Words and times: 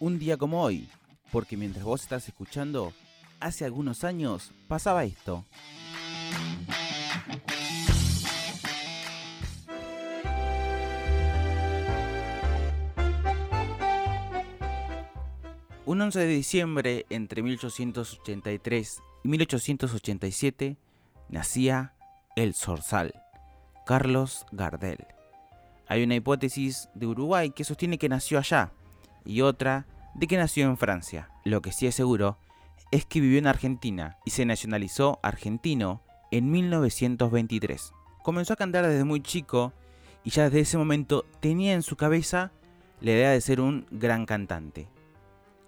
un 0.00 0.18
día 0.18 0.38
como 0.38 0.62
hoy, 0.62 0.88
porque 1.30 1.58
mientras 1.58 1.84
vos 1.84 2.02
estás 2.02 2.26
escuchando, 2.26 2.92
hace 3.38 3.66
algunos 3.66 4.02
años 4.02 4.50
pasaba 4.66 5.04
esto. 5.04 5.44
Un 15.84 16.00
11 16.00 16.20
de 16.20 16.26
diciembre 16.28 17.06
entre 17.10 17.42
1883 17.42 19.02
y 19.24 19.28
1887 19.28 20.76
nacía 21.28 21.94
el 22.36 22.54
Zorzal, 22.54 23.12
Carlos 23.84 24.46
Gardel. 24.50 25.06
Hay 25.88 26.04
una 26.04 26.14
hipótesis 26.14 26.88
de 26.94 27.06
Uruguay 27.06 27.50
que 27.50 27.64
sostiene 27.64 27.98
que 27.98 28.08
nació 28.08 28.38
allá 28.38 28.72
y 29.24 29.42
otra 29.42 29.86
de 30.14 30.26
que 30.26 30.36
nació 30.36 30.66
en 30.66 30.76
Francia. 30.76 31.30
Lo 31.44 31.62
que 31.62 31.72
sí 31.72 31.86
es 31.86 31.94
seguro 31.94 32.38
es 32.90 33.04
que 33.06 33.20
vivió 33.20 33.38
en 33.38 33.46
Argentina 33.46 34.18
y 34.24 34.30
se 34.30 34.44
nacionalizó 34.44 35.20
argentino 35.22 36.02
en 36.30 36.50
1923. 36.50 37.92
Comenzó 38.22 38.52
a 38.52 38.56
cantar 38.56 38.86
desde 38.86 39.04
muy 39.04 39.22
chico 39.22 39.72
y 40.24 40.30
ya 40.30 40.44
desde 40.44 40.60
ese 40.60 40.78
momento 40.78 41.24
tenía 41.40 41.74
en 41.74 41.82
su 41.82 41.96
cabeza 41.96 42.52
la 43.00 43.12
idea 43.12 43.30
de 43.30 43.40
ser 43.40 43.60
un 43.60 43.86
gran 43.90 44.26
cantante. 44.26 44.88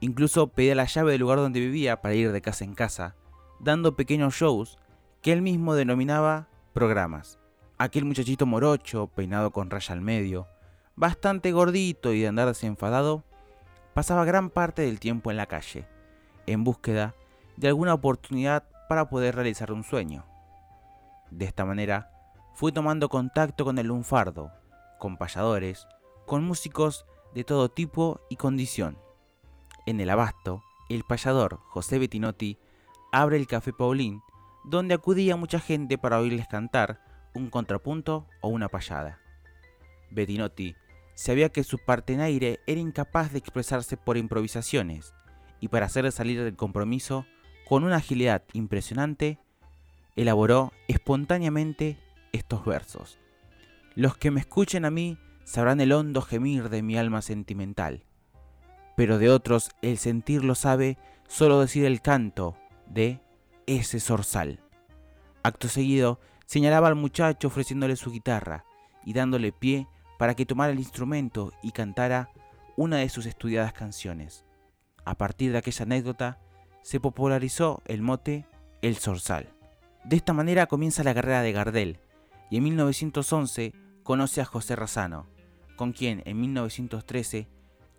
Incluso 0.00 0.48
pedía 0.48 0.74
la 0.74 0.84
llave 0.84 1.12
del 1.12 1.20
lugar 1.20 1.38
donde 1.38 1.60
vivía 1.60 2.00
para 2.00 2.14
ir 2.14 2.32
de 2.32 2.40
casa 2.40 2.64
en 2.64 2.74
casa, 2.74 3.16
dando 3.60 3.96
pequeños 3.96 4.34
shows 4.34 4.78
que 5.22 5.32
él 5.32 5.42
mismo 5.42 5.74
denominaba 5.74 6.48
programas. 6.72 7.38
Aquel 7.76 8.04
muchachito 8.04 8.46
morocho, 8.46 9.08
peinado 9.08 9.50
con 9.50 9.70
raya 9.70 9.92
al 9.92 10.00
medio, 10.00 10.46
bastante 10.94 11.52
gordito 11.52 12.12
y 12.12 12.20
de 12.20 12.28
andar 12.28 12.48
desenfadado, 12.48 13.24
pasaba 13.98 14.24
gran 14.24 14.48
parte 14.48 14.82
del 14.82 15.00
tiempo 15.00 15.32
en 15.32 15.36
la 15.36 15.46
calle, 15.46 15.84
en 16.46 16.62
búsqueda 16.62 17.16
de 17.56 17.66
alguna 17.66 17.94
oportunidad 17.94 18.62
para 18.88 19.08
poder 19.08 19.34
realizar 19.34 19.72
un 19.72 19.82
sueño. 19.82 20.24
De 21.32 21.46
esta 21.46 21.64
manera, 21.64 22.08
fui 22.54 22.70
tomando 22.70 23.08
contacto 23.08 23.64
con 23.64 23.76
el 23.76 23.88
lunfardo, 23.88 24.52
con 25.00 25.16
payadores, 25.16 25.88
con 26.26 26.44
músicos 26.44 27.06
de 27.34 27.42
todo 27.42 27.70
tipo 27.70 28.20
y 28.30 28.36
condición. 28.36 28.96
En 29.84 30.00
el 30.00 30.10
abasto, 30.10 30.62
el 30.88 31.02
payador 31.02 31.58
José 31.66 31.98
Bettinotti 31.98 32.56
abre 33.10 33.36
el 33.36 33.48
Café 33.48 33.72
Paulín, 33.72 34.22
donde 34.64 34.94
acudía 34.94 35.34
mucha 35.34 35.58
gente 35.58 35.98
para 35.98 36.20
oírles 36.20 36.46
cantar 36.46 37.00
un 37.34 37.50
contrapunto 37.50 38.28
o 38.42 38.48
una 38.48 38.68
payada. 38.68 39.18
Bettinotti 40.12 40.76
sabía 41.18 41.48
que 41.48 41.64
su 41.64 41.78
partenaire 41.78 42.60
era 42.68 42.80
incapaz 42.80 43.32
de 43.32 43.40
expresarse 43.40 43.96
por 43.96 44.16
improvisaciones, 44.16 45.14
y 45.58 45.66
para 45.66 45.86
hacerle 45.86 46.12
salir 46.12 46.44
del 46.44 46.54
compromiso, 46.54 47.26
con 47.68 47.82
una 47.82 47.96
agilidad 47.96 48.44
impresionante, 48.52 49.40
elaboró 50.14 50.72
espontáneamente 50.86 51.98
estos 52.30 52.64
versos. 52.64 53.18
Los 53.96 54.16
que 54.16 54.30
me 54.30 54.38
escuchen 54.38 54.84
a 54.84 54.92
mí 54.92 55.18
sabrán 55.42 55.80
el 55.80 55.90
hondo 55.90 56.22
gemir 56.22 56.68
de 56.68 56.82
mi 56.82 56.96
alma 56.96 57.20
sentimental, 57.20 58.04
pero 58.96 59.18
de 59.18 59.28
otros 59.28 59.70
el 59.82 59.98
sentir 59.98 60.44
lo 60.44 60.54
sabe 60.54 60.98
solo 61.26 61.60
decir 61.60 61.84
el 61.84 62.00
canto 62.00 62.56
de 62.86 63.20
ese 63.66 63.98
zorzal. 63.98 64.60
Acto 65.42 65.66
seguido, 65.66 66.20
señalaba 66.46 66.86
al 66.86 66.94
muchacho 66.94 67.48
ofreciéndole 67.48 67.96
su 67.96 68.12
guitarra 68.12 68.64
y 69.04 69.14
dándole 69.14 69.50
pie 69.50 69.88
para 70.18 70.34
que 70.34 70.44
tomara 70.44 70.72
el 70.72 70.78
instrumento 70.78 71.52
y 71.62 71.70
cantara 71.70 72.30
una 72.76 72.98
de 72.98 73.08
sus 73.08 73.24
estudiadas 73.24 73.72
canciones. 73.72 74.44
A 75.04 75.14
partir 75.14 75.52
de 75.52 75.58
aquella 75.58 75.84
anécdota, 75.84 76.38
se 76.82 77.00
popularizó 77.00 77.82
el 77.86 78.02
mote 78.02 78.44
El 78.82 78.96
Zorzal. 78.96 79.48
De 80.04 80.16
esta 80.16 80.32
manera 80.32 80.66
comienza 80.66 81.02
la 81.02 81.14
carrera 81.14 81.42
de 81.42 81.52
Gardel, 81.52 82.00
y 82.50 82.58
en 82.58 82.64
1911 82.64 83.72
conoce 84.02 84.40
a 84.40 84.44
José 84.44 84.76
Razano, 84.76 85.26
con 85.76 85.92
quien 85.92 86.22
en 86.26 86.40
1913 86.40 87.48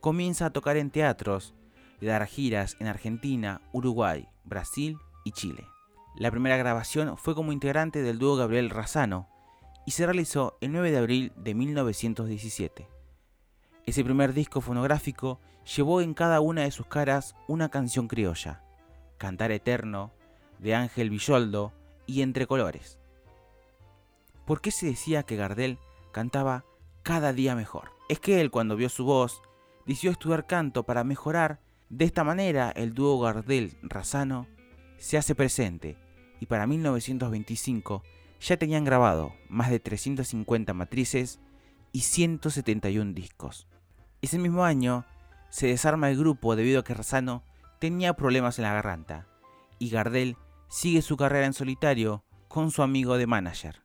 comienza 0.00 0.46
a 0.46 0.50
tocar 0.50 0.76
en 0.76 0.90
teatros 0.90 1.54
y 2.00 2.06
dar 2.06 2.26
giras 2.26 2.76
en 2.80 2.86
Argentina, 2.86 3.60
Uruguay, 3.72 4.28
Brasil 4.44 4.98
y 5.24 5.32
Chile. 5.32 5.66
La 6.16 6.30
primera 6.30 6.56
grabación 6.56 7.16
fue 7.16 7.34
como 7.34 7.52
integrante 7.52 8.02
del 8.02 8.18
dúo 8.18 8.36
Gabriel 8.36 8.70
Razano 8.70 9.28
y 9.88 9.92
se 9.92 10.04
realizó 10.04 10.58
el 10.60 10.72
9 10.72 10.90
de 10.90 10.98
abril 10.98 11.32
de 11.34 11.54
1917. 11.54 12.86
Ese 13.86 14.04
primer 14.04 14.34
disco 14.34 14.60
fonográfico 14.60 15.40
llevó 15.64 16.02
en 16.02 16.12
cada 16.12 16.42
una 16.42 16.64
de 16.64 16.70
sus 16.70 16.86
caras 16.86 17.34
una 17.46 17.70
canción 17.70 18.06
criolla, 18.06 18.62
Cantar 19.16 19.50
Eterno, 19.50 20.12
de 20.58 20.74
Ángel 20.74 21.08
Villoldo 21.08 21.72
y 22.04 22.20
Entre 22.20 22.46
Colores. 22.46 22.98
¿Por 24.44 24.60
qué 24.60 24.72
se 24.72 24.84
decía 24.84 25.22
que 25.22 25.36
Gardel 25.36 25.78
cantaba 26.12 26.66
cada 27.02 27.32
día 27.32 27.54
mejor? 27.54 27.92
Es 28.10 28.20
que 28.20 28.42
él 28.42 28.50
cuando 28.50 28.76
vio 28.76 28.90
su 28.90 29.06
voz 29.06 29.40
decidió 29.86 30.10
estudiar 30.10 30.46
canto 30.46 30.82
para 30.82 31.02
mejorar. 31.02 31.60
De 31.88 32.04
esta 32.04 32.24
manera 32.24 32.70
el 32.72 32.92
dúo 32.92 33.18
Gardel-Razano 33.20 34.48
se 34.98 35.16
hace 35.16 35.34
presente 35.34 35.96
y 36.40 36.44
para 36.44 36.66
1925 36.66 38.02
ya 38.40 38.56
tenían 38.56 38.84
grabado 38.84 39.32
más 39.48 39.70
de 39.70 39.80
350 39.80 40.74
matrices 40.74 41.40
y 41.92 42.00
171 42.00 43.12
discos. 43.12 43.66
Ese 44.22 44.38
mismo 44.38 44.64
año 44.64 45.04
se 45.50 45.68
desarma 45.68 46.10
el 46.10 46.18
grupo 46.18 46.56
debido 46.56 46.80
a 46.80 46.84
que 46.84 46.94
Razano 46.94 47.42
tenía 47.78 48.14
problemas 48.14 48.58
en 48.58 48.64
la 48.64 48.74
garganta 48.74 49.26
y 49.78 49.90
Gardel 49.90 50.36
sigue 50.68 51.02
su 51.02 51.16
carrera 51.16 51.46
en 51.46 51.54
solitario 51.54 52.24
con 52.48 52.70
su 52.70 52.82
amigo 52.82 53.16
de 53.16 53.26
manager. 53.26 53.82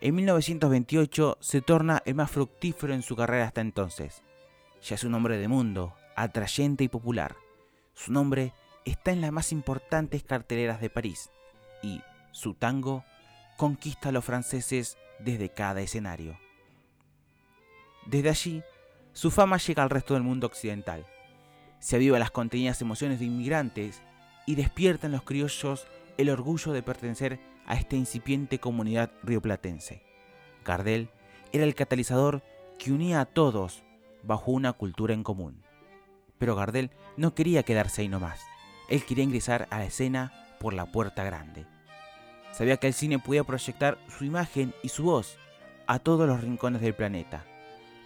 En 0.00 0.14
1928 0.14 1.38
se 1.40 1.60
torna 1.60 2.02
el 2.06 2.14
más 2.14 2.30
fructífero 2.30 2.94
en 2.94 3.02
su 3.02 3.16
carrera 3.16 3.44
hasta 3.44 3.60
entonces. 3.60 4.22
Ya 4.82 4.94
es 4.94 5.04
un 5.04 5.14
hombre 5.14 5.36
de 5.36 5.48
mundo, 5.48 5.94
atrayente 6.16 6.84
y 6.84 6.88
popular. 6.88 7.36
Su 7.92 8.12
nombre 8.12 8.54
está 8.86 9.12
en 9.12 9.20
las 9.20 9.32
más 9.32 9.52
importantes 9.52 10.22
carteleras 10.22 10.80
de 10.80 10.88
París 10.88 11.30
y 11.82 12.00
su 12.32 12.54
tango 12.54 13.04
conquista 13.56 14.08
a 14.08 14.12
los 14.12 14.24
franceses 14.24 14.96
desde 15.18 15.50
cada 15.50 15.80
escenario. 15.80 16.38
Desde 18.06 18.30
allí, 18.30 18.62
su 19.12 19.30
fama 19.30 19.58
llega 19.58 19.82
al 19.82 19.90
resto 19.90 20.14
del 20.14 20.22
mundo 20.22 20.46
occidental. 20.46 21.06
Se 21.78 21.96
aviva 21.96 22.18
las 22.18 22.30
contenidas 22.30 22.80
emociones 22.80 23.18
de 23.18 23.26
inmigrantes 23.26 24.02
y 24.46 24.54
despierta 24.54 25.06
en 25.06 25.12
los 25.12 25.22
criollos 25.22 25.86
el 26.16 26.30
orgullo 26.30 26.72
de 26.72 26.82
pertenecer 26.82 27.40
a 27.66 27.74
esta 27.74 27.96
incipiente 27.96 28.58
comunidad 28.58 29.10
rioplatense. 29.22 30.02
Gardel 30.64 31.10
era 31.52 31.64
el 31.64 31.74
catalizador 31.74 32.42
que 32.78 32.92
unía 32.92 33.20
a 33.20 33.26
todos 33.26 33.82
bajo 34.22 34.50
una 34.52 34.72
cultura 34.72 35.14
en 35.14 35.22
común. 35.22 35.62
Pero 36.38 36.56
Gardel 36.56 36.90
no 37.16 37.34
quería 37.34 37.62
quedarse 37.62 38.02
ahí 38.02 38.08
nomás. 38.08 38.40
Él 38.88 39.04
quería 39.04 39.24
ingresar 39.24 39.68
a 39.70 39.78
la 39.78 39.84
escena 39.84 40.32
por 40.58 40.74
la 40.74 40.90
puerta 40.90 41.24
grande. 41.24 41.66
Sabía 42.60 42.76
que 42.76 42.88
el 42.88 42.92
cine 42.92 43.18
podía 43.18 43.42
proyectar 43.42 43.96
su 44.18 44.26
imagen 44.26 44.74
y 44.82 44.90
su 44.90 45.04
voz 45.04 45.38
a 45.86 45.98
todos 45.98 46.28
los 46.28 46.42
rincones 46.42 46.82
del 46.82 46.92
planeta. 46.92 47.46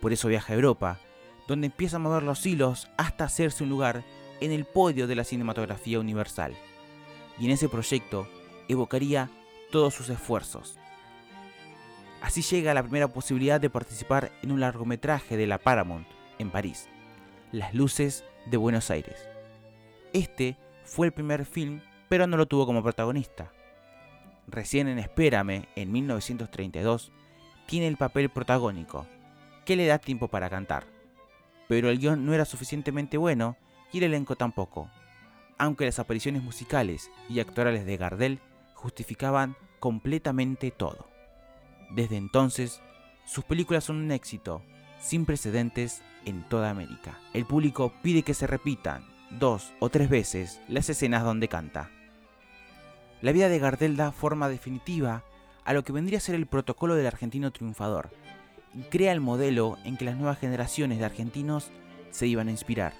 Por 0.00 0.12
eso 0.12 0.26
viaja 0.26 0.52
a 0.52 0.56
Europa, 0.56 0.98
donde 1.46 1.68
empieza 1.68 1.98
a 1.98 2.00
mover 2.00 2.24
los 2.24 2.44
hilos 2.44 2.90
hasta 2.96 3.22
hacerse 3.22 3.62
un 3.62 3.70
lugar 3.70 4.02
en 4.40 4.50
el 4.50 4.64
podio 4.64 5.06
de 5.06 5.14
la 5.14 5.22
cinematografía 5.22 6.00
universal. 6.00 6.56
Y 7.38 7.44
en 7.44 7.52
ese 7.52 7.68
proyecto 7.68 8.26
evocaría 8.66 9.30
todos 9.70 9.94
sus 9.94 10.08
esfuerzos. 10.08 10.80
Así 12.20 12.42
llega 12.42 12.74
la 12.74 12.82
primera 12.82 13.06
posibilidad 13.06 13.60
de 13.60 13.70
participar 13.70 14.32
en 14.42 14.50
un 14.50 14.58
largometraje 14.58 15.36
de 15.36 15.46
la 15.46 15.58
Paramount 15.58 16.08
en 16.40 16.50
París, 16.50 16.88
Las 17.52 17.72
Luces 17.72 18.24
de 18.46 18.56
Buenos 18.56 18.90
Aires. 18.90 19.28
Este 20.12 20.56
fue 20.82 21.06
el 21.06 21.12
primer 21.12 21.44
film, 21.44 21.82
pero 22.08 22.26
no 22.26 22.36
lo 22.36 22.46
tuvo 22.46 22.66
como 22.66 22.82
protagonista. 22.82 23.52
Recién 24.46 24.88
en 24.88 24.98
Espérame, 24.98 25.66
en 25.76 25.92
1932, 25.92 27.12
tiene 27.66 27.86
el 27.86 27.96
papel 27.96 28.30
protagónico, 28.30 29.06
que 29.64 29.76
le 29.76 29.86
da 29.86 29.98
tiempo 29.98 30.28
para 30.28 30.50
cantar. 30.50 30.86
Pero 31.68 31.88
el 31.88 31.98
guion 31.98 32.26
no 32.26 32.34
era 32.34 32.44
suficientemente 32.44 33.16
bueno 33.16 33.56
y 33.92 33.98
el 33.98 34.04
elenco 34.04 34.36
tampoco, 34.36 34.90
aunque 35.58 35.84
las 35.84 35.98
apariciones 35.98 36.42
musicales 36.42 37.10
y 37.28 37.40
actorales 37.40 37.86
de 37.86 37.96
Gardel 37.96 38.40
justificaban 38.74 39.56
completamente 39.78 40.70
todo. 40.70 41.08
Desde 41.90 42.16
entonces, 42.16 42.80
sus 43.24 43.44
películas 43.44 43.84
son 43.84 43.96
un 43.96 44.10
éxito, 44.10 44.62
sin 45.00 45.26
precedentes 45.26 46.02
en 46.24 46.48
toda 46.48 46.70
América. 46.70 47.18
El 47.32 47.46
público 47.46 47.92
pide 48.02 48.22
que 48.22 48.34
se 48.34 48.46
repitan 48.46 49.04
dos 49.38 49.72
o 49.80 49.88
tres 49.88 50.08
veces 50.08 50.60
las 50.68 50.88
escenas 50.88 51.24
donde 51.24 51.48
canta. 51.48 51.90
La 53.22 53.32
vida 53.32 53.50
de 53.50 53.58
Gardel 53.58 53.96
da 53.96 54.12
forma 54.12 54.48
definitiva 54.48 55.24
a 55.64 55.74
lo 55.74 55.84
que 55.84 55.92
vendría 55.92 56.18
a 56.18 56.22
ser 56.22 56.34
el 56.34 56.46
protocolo 56.46 56.94
del 56.94 57.06
argentino 57.06 57.50
triunfador 57.50 58.10
y 58.74 58.82
crea 58.84 59.12
el 59.12 59.20
modelo 59.20 59.76
en 59.84 59.98
que 59.98 60.06
las 60.06 60.16
nuevas 60.16 60.38
generaciones 60.38 60.98
de 60.98 61.04
argentinos 61.04 61.70
se 62.10 62.26
iban 62.26 62.48
a 62.48 62.52
inspirar. 62.52 62.94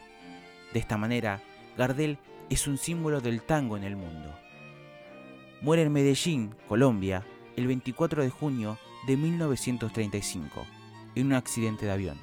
De 0.75 0.79
esta 0.79 0.99
manera, 0.99 1.43
Gardel 1.79 2.19
es 2.51 2.67
un 2.67 2.77
símbolo 2.77 3.21
del 3.21 3.43
tango 3.43 3.79
en 3.79 3.85
el 3.85 3.97
mundo. 3.97 4.35
Muere 5.63 5.83
en 5.83 5.93
Medellín, 5.93 6.55
Colombia, 6.69 7.25
el 7.57 7.67
24 7.67 8.23
de 8.23 8.31
junio 8.31 8.79
de 9.07 9.17
1935, 9.17 10.67
en 11.15 11.27
un 11.27 11.33
accidente 11.33 11.87
de 11.87 11.93
avión. 11.93 12.19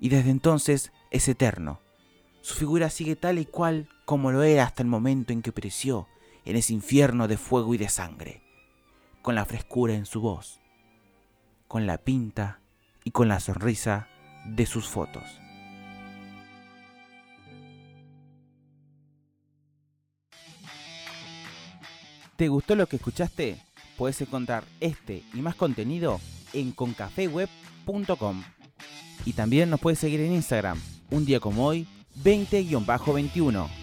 Y 0.00 0.08
desde 0.08 0.30
entonces 0.30 0.92
es 1.12 1.28
eterno. 1.28 1.80
Su 2.40 2.56
figura 2.56 2.90
sigue 2.90 3.14
tal 3.14 3.38
y 3.38 3.46
cual 3.46 3.88
como 4.04 4.32
lo 4.32 4.42
era 4.42 4.64
hasta 4.64 4.82
el 4.82 4.88
momento 4.88 5.32
en 5.32 5.42
que 5.42 5.52
pereció 5.52 6.08
en 6.44 6.56
ese 6.56 6.72
infierno 6.72 7.28
de 7.28 7.36
fuego 7.36 7.74
y 7.74 7.78
de 7.78 7.88
sangre, 7.88 8.42
con 9.22 9.34
la 9.34 9.44
frescura 9.44 9.94
en 9.94 10.06
su 10.06 10.20
voz, 10.20 10.60
con 11.68 11.86
la 11.86 11.98
pinta 11.98 12.60
y 13.04 13.10
con 13.10 13.28
la 13.28 13.40
sonrisa 13.40 14.08
de 14.44 14.66
sus 14.66 14.88
fotos. 14.88 15.24
¿Te 22.36 22.48
gustó 22.48 22.74
lo 22.74 22.86
que 22.86 22.96
escuchaste? 22.96 23.56
Puedes 23.96 24.20
encontrar 24.20 24.64
este 24.80 25.22
y 25.32 25.42
más 25.42 25.54
contenido 25.54 26.20
en 26.52 26.72
concafeweb.com. 26.72 28.42
Y 29.24 29.34
también 29.34 29.70
nos 29.70 29.78
puedes 29.78 30.00
seguir 30.00 30.20
en 30.20 30.32
Instagram, 30.32 30.80
un 31.10 31.24
día 31.24 31.38
como 31.38 31.64
hoy, 31.66 31.86
20-21. 32.24 33.81